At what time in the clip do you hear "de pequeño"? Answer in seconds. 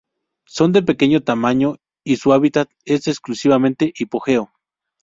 0.73-1.21